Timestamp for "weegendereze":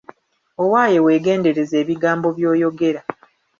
1.05-1.75